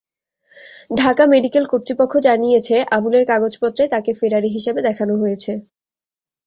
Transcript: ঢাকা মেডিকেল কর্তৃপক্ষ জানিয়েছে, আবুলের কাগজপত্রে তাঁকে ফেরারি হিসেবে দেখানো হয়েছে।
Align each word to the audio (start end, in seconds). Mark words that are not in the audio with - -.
ঢাকা 0.91 1.23
মেডিকেল 1.33 1.63
কর্তৃপক্ষ 1.71 2.13
জানিয়েছে, 2.27 2.75
আবুলের 2.95 3.23
কাগজপত্রে 3.27 3.83
তাঁকে 3.93 4.11
ফেরারি 4.19 4.49
হিসেবে 4.49 4.79
দেখানো 4.87 5.13
হয়েছে। 5.21 5.51